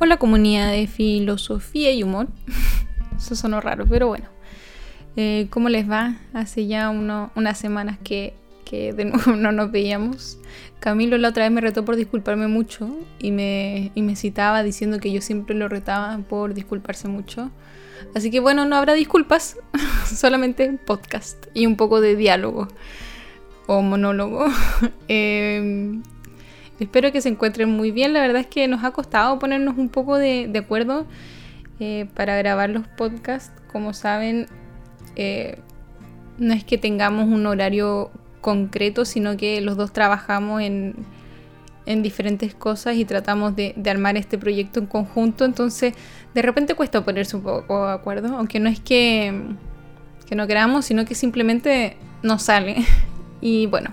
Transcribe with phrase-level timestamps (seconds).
[0.00, 2.26] Hola comunidad de filosofía y humor.
[3.16, 4.26] Eso sonó raro, pero bueno.
[5.16, 6.16] Eh, ¿Cómo les va?
[6.32, 8.34] Hace ya unas semanas que,
[8.70, 10.38] de nuevo no nos veíamos.
[10.80, 14.98] Camilo la otra vez me retó por disculparme mucho y me, y me citaba diciendo
[14.98, 17.52] que yo siempre lo retaba por disculparse mucho.
[18.16, 19.58] Así que bueno, no habrá disculpas,
[20.06, 22.66] solamente podcast y un poco de diálogo
[23.68, 24.46] o monólogo.
[25.06, 26.00] eh,
[26.80, 28.12] Espero que se encuentren muy bien.
[28.12, 31.06] La verdad es que nos ha costado ponernos un poco de, acuerdo
[31.80, 33.52] eh, para grabar los podcasts.
[33.72, 34.46] Como saben,
[35.16, 35.58] eh,
[36.38, 40.94] no es que tengamos un horario concreto, sino que los dos trabajamos en,
[41.86, 45.44] diferentes cosas y tratamos de, armar este proyecto en conjunto.
[45.44, 45.94] Entonces,
[46.34, 49.42] de repente cuesta ponerse un poco de acuerdo, aunque no es que,
[50.26, 52.84] que no queramos, sino que simplemente no sale.
[53.40, 53.90] y bueno,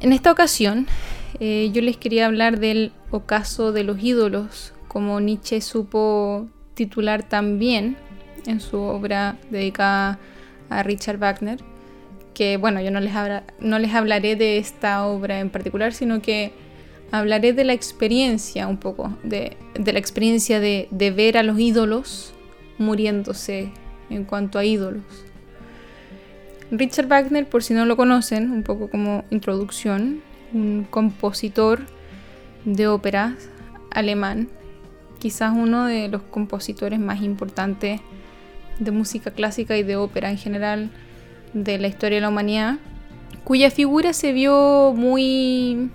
[0.00, 0.86] en esta ocasión
[1.40, 7.96] eh, yo les quería hablar del ocaso de los ídolos, como Nietzsche supo titular también
[8.46, 10.18] en su obra dedicada
[10.70, 11.58] a Richard Wagner,
[12.34, 13.12] que bueno, yo no les,
[13.60, 16.52] no les hablaré de esta obra en particular, sino que
[17.10, 22.34] hablaré de la experiencia un poco, de, la experiencia de, de ver a los ídolos
[22.78, 23.70] muriéndose
[24.10, 25.04] en cuanto a ídolos.
[26.70, 30.22] Richard Wagner, por si no lo conocen, un poco como introducción,
[30.54, 31.80] un compositor
[32.64, 33.34] de óperas
[33.90, 34.48] alemán,
[35.18, 38.00] quizás uno de los compositores más importantes
[38.78, 40.90] de música clásica y de ópera en general
[41.52, 42.78] de la historia de la humanidad,
[43.44, 45.90] cuya figura se vio muy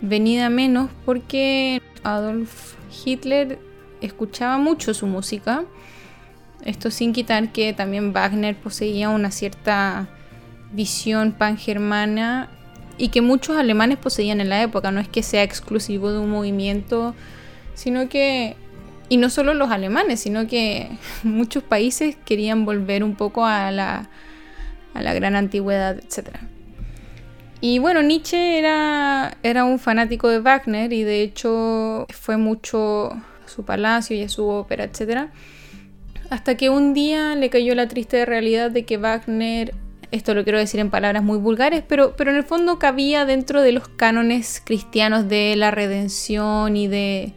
[0.00, 3.58] venida menos porque Adolf Hitler
[4.00, 5.64] escuchaba mucho su música.
[6.64, 10.08] Esto sin quitar que también Wagner poseía una cierta
[10.72, 12.50] visión pangermana
[12.98, 14.90] y que muchos alemanes poseían en la época.
[14.90, 17.14] No es que sea exclusivo de un movimiento,
[17.74, 18.56] sino que,
[19.08, 20.90] y no solo los alemanes, sino que
[21.22, 24.08] muchos países querían volver un poco a la,
[24.94, 26.30] a la gran antigüedad, etc.
[27.60, 33.22] Y bueno, Nietzsche era, era un fanático de Wagner y de hecho fue mucho a
[33.46, 35.28] su palacio y a su ópera, etc.
[36.28, 39.74] Hasta que un día le cayó la triste realidad de que Wagner
[40.12, 43.62] esto lo quiero decir en palabras muy vulgares, pero, pero en el fondo cabía dentro
[43.62, 47.32] de los cánones cristianos de la redención y de,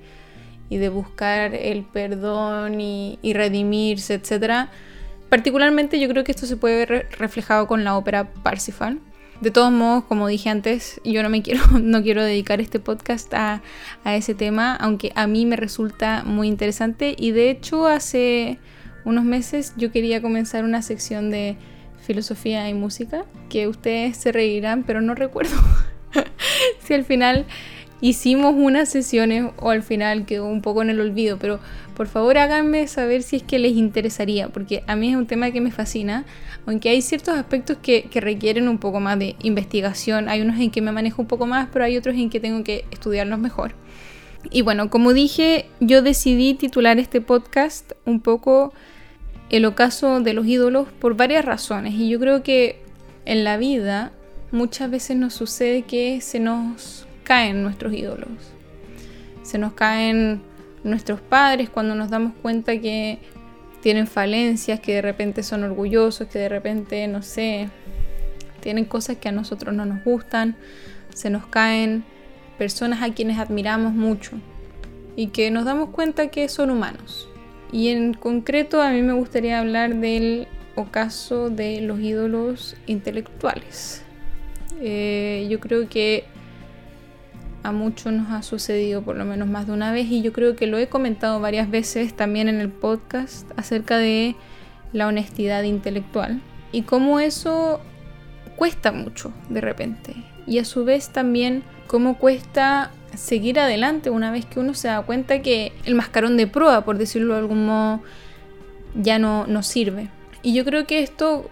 [0.69, 4.69] y de buscar el perdón y, redimirse, etc.
[5.29, 8.99] Particularmente yo creo que esto se puede ver reflejado con la ópera Parsifal.
[9.39, 13.33] De todos modos, como dije antes, yo no me quiero, no quiero dedicar este podcast
[13.33, 13.61] a,
[14.03, 18.59] a ese tema, aunque a mí me resulta muy interesante y de hecho hace
[19.05, 21.57] unos meses yo quería comenzar una sección de
[22.05, 25.55] filosofía y música, que ustedes se reirán, pero no recuerdo
[26.79, 27.45] si al final
[28.01, 31.59] hicimos unas sesiones o al final quedó un poco en el olvido, pero
[31.95, 35.51] por favor háganme saber si es que les interesaría, porque a mí es un tema
[35.51, 36.25] que me fascina,
[36.65, 40.81] aunque hay ciertos aspectos que, requieren un poco más de investigación, hay unos en que
[40.81, 43.73] me manejo un poco más, pero hay otros en que tengo que estudiarlos mejor.
[44.51, 48.73] Y bueno, como dije, yo decidí titular este podcast un poco
[49.57, 51.93] el ocaso de los ídolos por varias razones.
[51.93, 52.81] Y yo creo que
[53.25, 54.11] en la vida
[54.51, 58.29] muchas veces nos sucede que se nos caen nuestros ídolos.
[59.43, 60.41] Se nos caen
[60.83, 63.19] nuestros padres cuando nos damos cuenta que
[63.81, 67.69] tienen falencias, que de repente son orgullosos, que de repente, no sé,
[68.59, 70.57] tienen cosas que a nosotros no nos gustan.
[71.13, 72.03] Se nos caen
[72.57, 74.31] personas a quienes admiramos mucho
[75.15, 77.29] y que nos damos cuenta que son humanos
[77.71, 84.03] y en concreto a mí me gustaría hablar del ocaso de los ídolos intelectuales.
[84.81, 86.25] Eh, yo creo que
[87.63, 90.55] a muchos nos ha sucedido por lo menos más de una vez y yo creo
[90.55, 94.35] que lo he comentado varias veces también en el podcast acerca de
[94.93, 96.41] la honestidad intelectual
[96.71, 97.79] y cómo eso
[98.55, 100.15] cuesta mucho de repente
[100.47, 105.01] y a su vez también cómo cuesta seguir adelante una vez que uno se da
[105.01, 108.01] cuenta que el mascarón de prueba, por decirlo de algún modo,
[108.95, 110.09] ya no, no sirve.
[110.41, 111.49] Y yo creo que esto,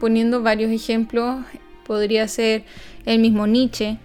[0.00, 1.44] poniendo varios ejemplos,
[1.86, 2.64] podría ser
[3.04, 3.98] el mismo Nietzsche,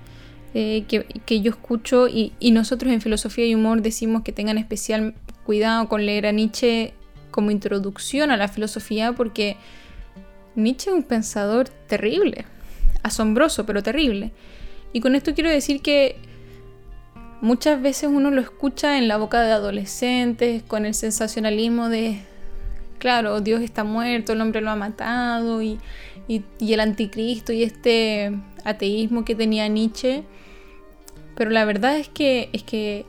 [0.53, 5.13] eh, que, yo escucho y, y, nosotros en filosofía y humor decimos que tengan especial
[5.45, 6.93] cuidado con leer a Nietzsche
[7.31, 9.55] como introducción a la filosofía porque
[10.55, 12.45] Nietzsche es un pensador terrible,
[13.03, 14.31] asombroso pero terrible.
[14.93, 16.17] Y con esto quiero decir que
[17.41, 22.21] muchas veces uno lo escucha en la boca de adolescentes, con el sensacionalismo de,
[22.99, 25.79] claro, Dios está muerto, el hombre lo ha matado, y,
[26.27, 28.31] el anticristo y este
[28.63, 30.23] ateísmo que tenía Nietzsche.
[31.35, 33.05] Pero la verdad es que, es que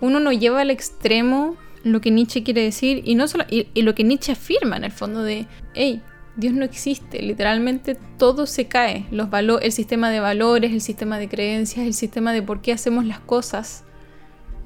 [0.00, 3.94] uno no lleva al extremo lo que Nietzsche quiere decir y, no solo, y, lo
[3.94, 6.02] que Nietzsche afirma en el fondo de, hey,
[6.36, 9.28] Dios no existe, literalmente todo se cae, los
[9.62, 13.20] el sistema de valores, el sistema de creencias, el sistema de por qué hacemos las
[13.20, 13.84] cosas.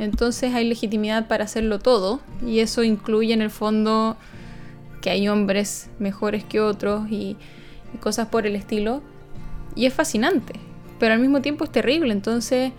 [0.00, 4.16] Entonces hay legitimidad para hacerlo todo y eso incluye en el fondo
[5.00, 7.36] que hay hombres mejores que otros y
[8.00, 9.02] cosas por el estilo.
[9.76, 10.54] Y es fascinante,
[10.98, 12.12] pero al mismo tiempo es terrible.
[12.12, 12.72] Entonces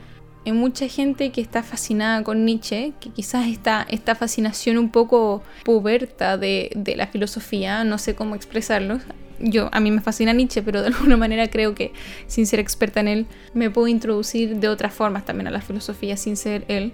[0.46, 5.44] hay mucha gente que está fascinada con Nietzsche, que quizás esta, esta fascinación un poco
[5.64, 9.00] puberta de, de, la filosofía, no sé cómo expresarlo.
[9.40, 11.92] Yo, a mí me fascina Nietzsche, pero de alguna manera creo que
[12.28, 16.18] sin ser experta en él, me puedo introducir de otras formas también a la filosofía
[16.18, 16.94] sin ser él.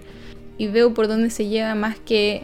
[0.57, 2.43] Y veo por dónde se lleva más que,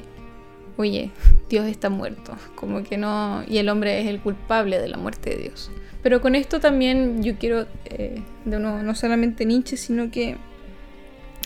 [0.77, 1.11] oye,
[1.49, 5.31] Dios está muerto, como que no, y el hombre es el culpable de la muerte
[5.31, 5.69] de Dios.
[6.01, 10.37] Pero con esto también yo quiero, eh, de nuevo, no solamente Nietzsche, sino que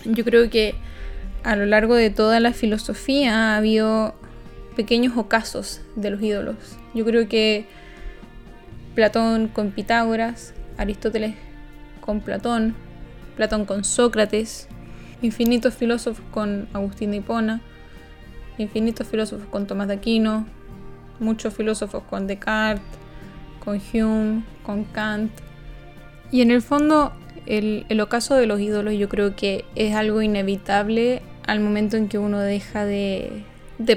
[0.07, 0.75] yo creo que
[1.43, 4.15] a lo largo de toda la filosofía ha habido
[4.75, 6.55] pequeños ocasos de los ídolos.
[6.93, 7.65] Yo creo que
[8.95, 11.35] Platón con Pitágoras, Aristóteles
[12.01, 12.75] con Platón,
[13.35, 14.67] Platón con Sócrates,
[15.21, 17.61] infinitos filósofos con Agustín de Hipona,
[18.57, 20.47] infinitos filósofos con Tomás de Aquino,
[21.19, 22.83] muchos filósofos con Descartes,
[23.63, 25.31] con Hume, con Kant.
[26.31, 27.13] Y en el fondo
[27.47, 32.17] el, ocaso de los ídolos yo creo que es algo inevitable al momento en que
[32.17, 33.43] uno deja de,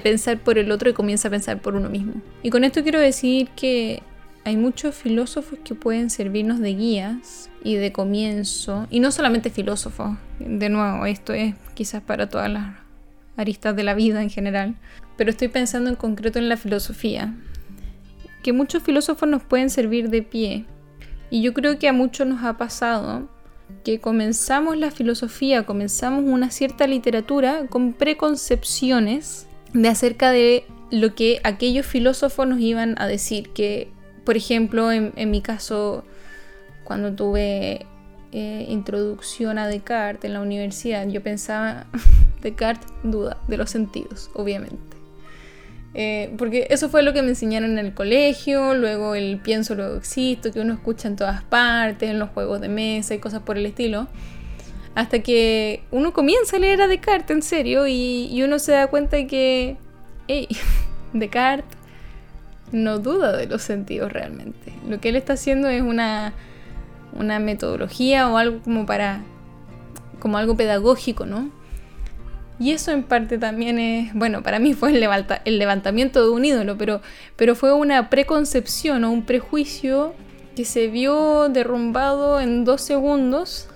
[0.02, 2.14] pensar por el otro y comienza a pensar por uno mismo.
[2.42, 4.02] Y con esto quiero decir que
[4.44, 10.16] hay muchos filósofos que pueden servirnos de guías y de comienzo, y no solamente filósofos,
[10.38, 12.76] de nuevo, esto es quizás para todas las
[13.36, 14.76] aristas de la vida en general,
[15.16, 17.34] pero estoy pensando en concreto en la filosofía,
[18.42, 20.64] que muchos filósofos nos pueden servir de pie,
[21.28, 23.28] y yo creo que a muchos nos ha pasado
[23.84, 31.40] que comenzamos la filosofía, comenzamos una cierta literatura con preconcepciones de acerca de lo que
[31.44, 33.50] aquellos filósofos nos iban a decir.
[33.50, 33.90] Que,
[34.24, 36.04] por ejemplo, en, mi caso,
[36.84, 37.86] cuando tuve
[38.32, 41.86] eh, introducción a Descartes en la universidad, yo pensaba,
[42.42, 44.99] Descartes duda de los sentidos, obviamente.
[45.92, 49.96] Eh, porque eso fue lo que me enseñaron en el colegio, luego el pienso, luego
[49.96, 53.58] existo, que uno escucha en todas partes, en los juegos de mesa y cosas por
[53.58, 54.06] el estilo.
[54.94, 59.16] Hasta que uno comienza a leer a Descartes en serio y, uno se da cuenta
[59.16, 59.76] de que,
[60.28, 60.48] hey,
[61.12, 61.76] Descartes
[62.72, 64.72] no duda de los sentidos realmente.
[64.88, 66.34] Lo que él está haciendo es una,
[67.12, 69.22] una metodología o algo como para,
[70.20, 71.50] como algo pedagógico, ¿no?
[72.60, 76.76] Y eso en parte también es, bueno, para mí fue el, levantamiento de un ídolo,
[76.76, 77.00] pero,
[77.36, 80.12] pero fue una preconcepción o un prejuicio
[80.54, 83.66] que se vio derrumbado en dos segundos.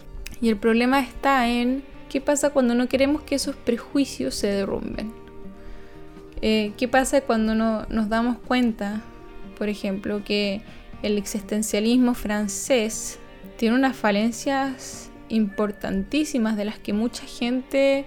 [0.43, 5.15] Y el problema está en qué pasa cuando no queremos que esos prejuicios se derrumben.
[6.43, 9.01] Eh, ¿Qué pasa cuando no, nos damos cuenta,
[9.57, 10.61] por ejemplo, que
[11.03, 13.19] el existencialismo francés
[13.57, 18.05] tiene unas falencias importantísimas de las que mucha gente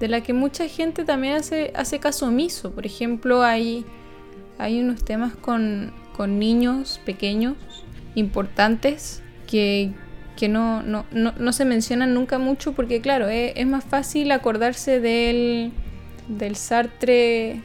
[0.00, 2.70] de la que mucha gente también hace, hace caso omiso.
[2.70, 3.84] Por ejemplo, hay,
[4.58, 7.54] hay unos temas con, niños pequeños
[8.16, 9.92] importantes que,
[10.48, 15.70] no, no, se mencionan nunca mucho porque claro, es, más fácil acordarse del,
[16.26, 17.62] del Sartre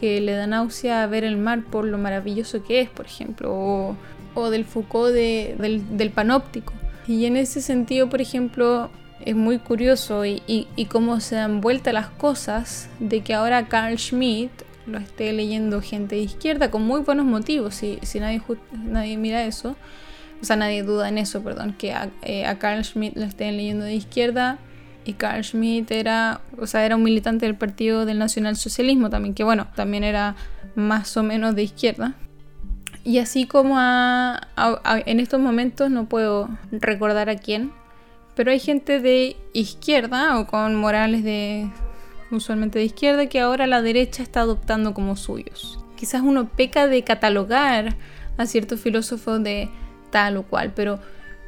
[0.00, 3.94] que le da náusea ver el mar por lo maravilloso que es, por ejemplo,
[4.34, 6.72] o, del Foucault del, del panóptico.
[7.06, 8.90] Y en ese sentido, por ejemplo,
[9.24, 14.50] es muy curioso y, cómo se dan vuelta las cosas de que ahora Carl Schmitt
[14.86, 19.44] lo esté leyendo gente de izquierda con muy buenos motivos, si, si nadie, nadie mira
[19.44, 19.76] eso,
[20.40, 23.84] o sea, nadie duda en eso, perdón, que a, eh, Carl Schmitt lo estén leyendo
[23.84, 24.58] de izquierda
[25.04, 29.44] y Carl Schmitt era, o sea, era un militante del Partido del Nacionalsocialismo también, que
[29.44, 30.34] bueno, también era
[30.74, 32.14] más o menos de izquierda.
[33.02, 37.72] Y así como en estos momentos no puedo recordar a quién,
[38.40, 41.68] pero hay gente de izquierda o con morales de
[42.30, 45.78] usualmente de izquierda que ahora la derecha está adoptando como suyos.
[45.94, 47.98] Quizás uno peca de catalogar
[48.38, 49.68] a ciertos filósofos de
[50.08, 51.00] tal o cual, pero,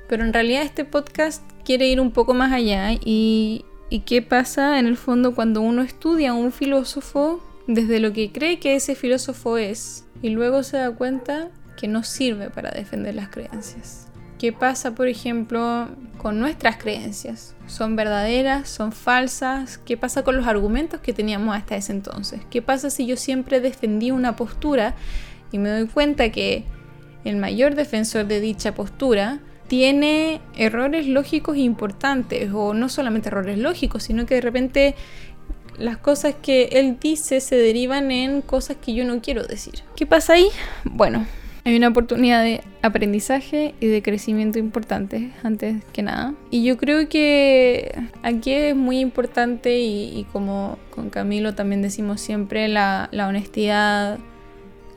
[0.07, 4.79] pero en realidad este podcast quiere ir un poco más allá y, y qué pasa
[4.79, 8.97] en el fondo cuando uno estudia a un filósofo desde lo que cree que ese
[8.97, 14.12] filósofo es y luego se da cuenta que no sirve para defender las creencias.
[14.43, 15.87] ¿Qué pasa, por ejemplo,
[16.19, 17.55] con nuestras creencias?
[17.69, 18.69] ¿Son verdaderas?
[18.69, 19.79] ¿Son falsas?
[19.79, 22.41] ¿Qué pasa con los argumentos que teníamos hasta ese entonces?
[22.51, 24.97] ¿Qué pasa si yo siempre defendí una postura
[25.53, 26.65] y me doy cuenta que
[27.23, 34.03] el mayor defensor de dicha postura tiene errores lógicos importantes, o no solamente errores lógicos,
[34.03, 34.97] sino que de repente
[35.79, 39.85] las cosas que él dice se derivan en cosas que yo no quiero decir.
[39.95, 40.49] ¿Qué pasa ahí?
[40.83, 41.29] Bueno,
[41.65, 46.35] hay una oportunidad de aprendizaje y de crecimiento importante, antes que nada.
[46.51, 52.67] Y yo creo que aquí es muy importante y, como con Camilo también decimos siempre,
[52.69, 54.19] la, la honestidad,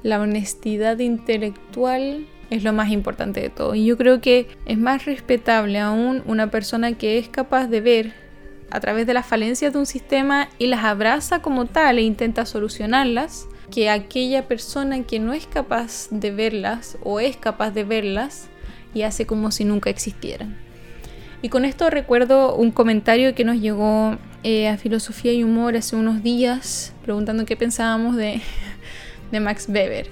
[0.01, 3.75] la honestidad intelectual es lo más importante de todo.
[3.75, 8.13] Y yo creo que es más respetable aún una persona que es capaz de ver
[8.71, 12.45] a través de las falencias de un sistema y las abraza como tal e intenta
[12.45, 18.47] solucionarlas que aquella persona que no es capaz de verlas o es capaz de verlas
[18.93, 20.57] y hace como si nunca existieran.
[21.41, 25.95] Y con esto recuerdo un comentario que nos llegó eh, a Filosofía y Humor hace
[25.95, 28.41] unos días preguntando qué pensábamos de,
[29.39, 30.09] Max Weber.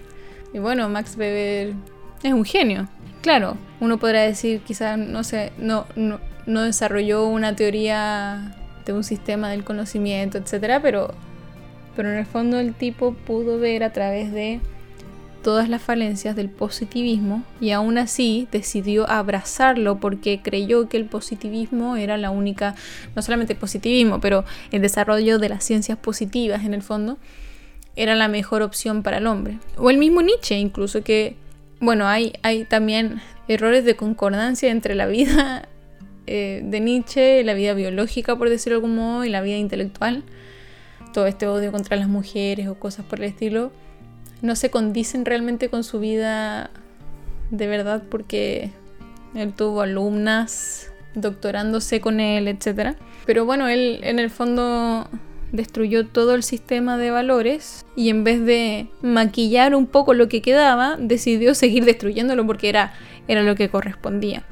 [0.54, 1.74] Y bueno, Max Weber
[2.22, 2.88] es un genio.
[3.22, 8.56] Claro, uno podrá decir quizás, no sé, no, no, no desarrolló una teoría
[8.86, 11.16] de un sistema del conocimiento, etcétera, pero
[11.96, 14.60] pero en el fondo el tipo pudo ver a través de
[15.44, 21.98] todas las falencias del positivismo y aún así decidió abrazarlo porque creyó que el positivismo
[21.98, 22.76] era la única,
[23.16, 27.18] no solamente el positivismo, pero el desarrollo de las ciencias positivas en el fondo
[27.96, 29.60] era la mejor opción para el hombre.
[29.78, 31.36] O el mismo Nietzsche incluso que,
[31.80, 35.68] bueno, hay, hay también errores de concordancia entre la vida
[36.26, 40.24] eh, de Nietzsche, la vida biológica por decirlo modo, y la vida intelectual
[41.14, 43.72] todo este odio contra las mujeres o cosas por el estilo,
[44.42, 46.70] no se condicen realmente con su vida
[47.50, 48.72] de verdad porque
[49.36, 52.96] él tuvo alumnas doctorándose con él, etc.
[53.26, 55.08] Pero bueno, él en el fondo
[55.52, 60.42] destruyó todo el sistema de valores y en vez de maquillar un poco lo que
[60.42, 62.94] quedaba, decidió seguir destruyéndolo porque era,
[63.28, 64.44] era lo que correspondía.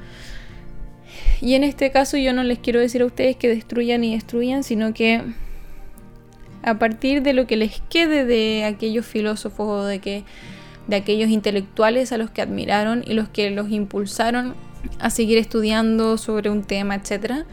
[1.40, 4.62] Y en este caso yo no les quiero decir a ustedes que destruyan y destruyan,
[4.62, 5.22] sino que
[6.62, 10.24] a partir de lo que les quede de aquellos filósofos o de, que,
[10.86, 14.54] de aquellos intelectuales a los que admiraron y los que los impulsaron
[14.98, 17.44] a seguir estudiando sobre un tema, etc.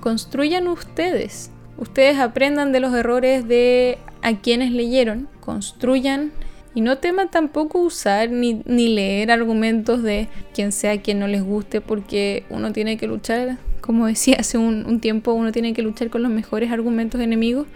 [0.00, 1.50] Construyan ustedes.
[1.76, 6.32] Ustedes aprendan de los errores de a quienes leyeron, construyan
[6.74, 11.80] y no teman tampoco usar ni, leer argumentos de quien sea quien no les guste,
[11.80, 16.22] porque uno tiene que luchar, como decía hace un, tiempo, uno tiene que luchar con
[16.22, 17.66] los mejores argumentos enemigos.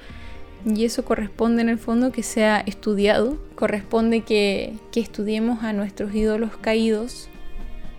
[0.64, 6.14] Y eso corresponde en el fondo que sea estudiado, corresponde que, que estudiemos a nuestros
[6.14, 7.28] ídolos caídos,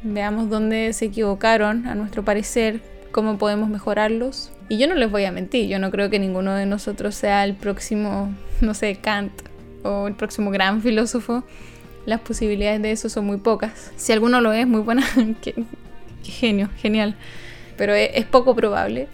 [0.01, 2.81] veamos dónde se equivocaron, a nuestro parecer,
[3.11, 4.51] cómo podemos mejorarlos.
[4.69, 7.43] Y yo no les voy a mentir, yo no creo que ninguno de nosotros sea
[7.43, 9.31] el próximo, no sé, Kant
[9.83, 11.43] o el próximo gran filósofo,
[12.05, 13.91] las posibilidades de eso son muy pocas.
[13.95, 15.03] Si alguno lo es, muy buena,
[15.41, 15.55] qué,
[16.23, 17.15] genio, genial.
[17.77, 19.07] Pero es, es, poco probable.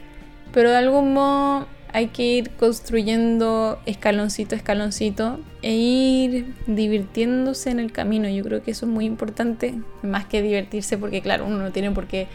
[0.54, 7.80] Pero de algún modo hay que ir construyendo escaloncito a escaloncito e ir divirtiéndose en
[7.80, 8.30] el camino.
[8.30, 9.74] Yo creo que eso es muy importante,
[10.04, 12.28] más que divertirse, porque claro, uno no tiene por qué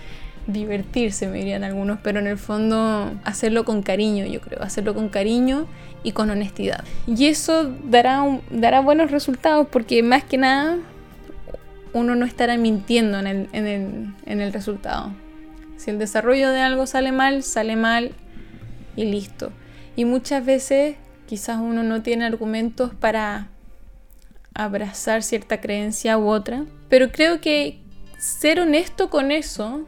[0.46, 5.08] divertirse, me dirían algunos, pero en el fondo hacerlo con cariño, yo creo, hacerlo con
[5.08, 5.66] cariño
[6.02, 6.84] y con honestidad.
[7.06, 10.78] Y eso dará, dará buenos resultados porque más que nada
[11.92, 15.12] uno no estará mintiendo en el, en, el, en el resultado.
[15.84, 18.12] Si el desarrollo de algo sale mal, sale mal
[18.96, 19.52] y listo.
[19.96, 23.50] Y muchas veces quizás uno no tiene argumentos para
[24.54, 27.80] abrazar cierta creencia u otra, pero creo que
[28.16, 29.86] ser honesto con eso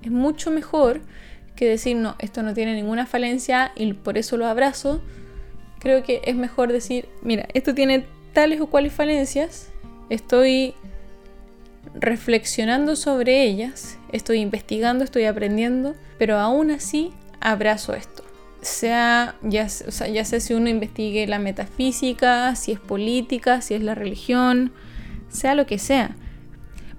[0.00, 1.02] es mucho mejor
[1.56, 5.02] que decir, no, esto no tiene ninguna falencia y por eso lo abrazo.
[5.78, 9.72] Creo que es mejor decir, mira, esto tiene tales o cuales falencias,
[10.08, 10.74] estoy
[11.94, 18.24] reflexionando sobre ellas, estoy investigando, estoy aprendiendo, pero aún así abrazo esto.
[18.60, 23.94] Sea ya, ya sea si uno investigue la metafísica, si es política, si es la
[23.94, 24.72] religión,
[25.28, 26.16] sea lo que sea.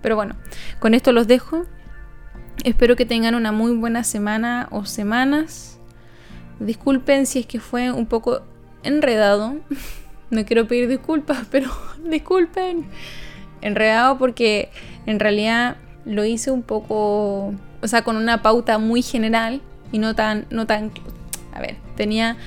[0.01, 0.35] Pero bueno,
[0.79, 1.65] con esto los dejo.
[2.65, 5.79] Espero que tengan una muy buena semana o semanas.
[6.59, 8.41] Disculpen si es que fue un poco
[8.83, 9.55] enredado.
[10.29, 11.69] No quiero pedir disculpas, pero
[12.03, 12.87] disculpen.
[13.63, 14.69] Enredado porque
[15.05, 20.15] en realidad lo hice un poco, o sea, con una pauta muy general y no
[20.15, 20.91] tan, no tan,
[21.53, 22.37] a ver, tenía,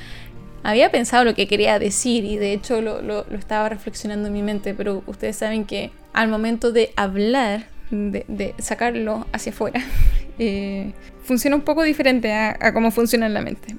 [0.63, 4.43] había pensado lo que quería decir y de hecho lo, lo, estaba reflexionando en mi
[4.43, 9.81] mente, pero ustedes saben que al momento de hablar, de, sacarlo hacia afuera,
[10.39, 10.93] eh,
[11.23, 13.75] funciona un poco diferente a, a cómo funciona en la mente.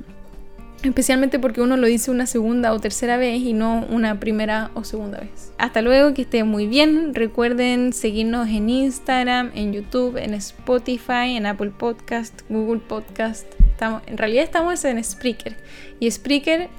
[0.84, 4.84] Especialmente porque uno lo dice una segunda o tercera vez y no una primera o
[4.84, 5.52] segunda vez.
[5.58, 7.14] Hasta luego, que esté muy bien.
[7.14, 13.48] Recuerden seguirnos en Instagram, en YouTube, en Spotify, en Apple Podcast, Google Podcast.
[13.72, 15.56] Estamos, en realidad estamos en Spreaker
[16.00, 16.70] y Spreaker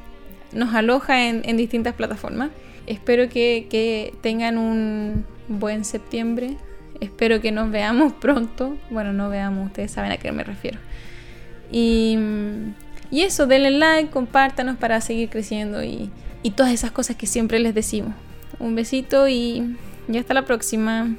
[0.53, 2.51] nos aloja en, distintas plataformas.
[2.87, 6.57] Espero que, que tengan un buen septiembre.
[7.01, 8.77] Espero que nos veamos pronto.
[8.91, 10.79] Bueno, no veamos, ustedes saben a qué me refiero.
[11.71, 12.17] Y
[13.11, 16.11] y eso, denle like, compártanos para seguir creciendo y,
[16.43, 18.15] y todas esas cosas que siempre les decimos.
[18.59, 19.77] Un besito y
[20.09, 21.17] ya hasta la próxima.